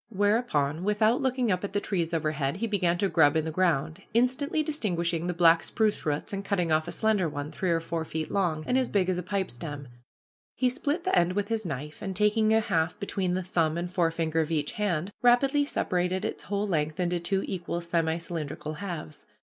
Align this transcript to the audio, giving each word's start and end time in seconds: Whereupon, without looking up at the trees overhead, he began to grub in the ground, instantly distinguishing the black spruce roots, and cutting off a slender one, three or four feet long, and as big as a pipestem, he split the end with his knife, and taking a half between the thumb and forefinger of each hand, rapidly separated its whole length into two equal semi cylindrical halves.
Whereupon, 0.09 0.83
without 0.83 1.21
looking 1.21 1.51
up 1.51 1.63
at 1.63 1.73
the 1.73 1.79
trees 1.79 2.11
overhead, 2.11 2.55
he 2.55 2.65
began 2.65 2.97
to 2.97 3.07
grub 3.07 3.37
in 3.37 3.45
the 3.45 3.51
ground, 3.51 4.01
instantly 4.15 4.63
distinguishing 4.63 5.27
the 5.27 5.33
black 5.35 5.61
spruce 5.61 6.07
roots, 6.07 6.33
and 6.33 6.43
cutting 6.43 6.71
off 6.71 6.87
a 6.87 6.91
slender 6.91 7.29
one, 7.29 7.51
three 7.51 7.69
or 7.69 7.79
four 7.79 8.03
feet 8.03 8.31
long, 8.31 8.63
and 8.65 8.79
as 8.79 8.89
big 8.89 9.09
as 9.09 9.19
a 9.19 9.23
pipestem, 9.23 9.87
he 10.55 10.69
split 10.69 11.03
the 11.03 11.15
end 11.15 11.33
with 11.33 11.49
his 11.49 11.67
knife, 11.67 12.01
and 12.01 12.15
taking 12.15 12.51
a 12.51 12.61
half 12.61 12.99
between 12.99 13.35
the 13.35 13.43
thumb 13.43 13.77
and 13.77 13.91
forefinger 13.91 14.39
of 14.41 14.49
each 14.49 14.71
hand, 14.71 15.11
rapidly 15.21 15.65
separated 15.65 16.25
its 16.25 16.45
whole 16.45 16.65
length 16.65 16.99
into 16.99 17.19
two 17.19 17.43
equal 17.45 17.79
semi 17.79 18.17
cylindrical 18.17 18.77
halves. 18.77 19.27